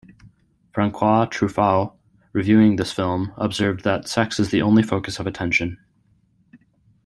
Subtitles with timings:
[0.73, 1.93] Francois Truffaut,
[2.33, 5.77] reviewing this film, observed that 'sex is the only focus of attention'.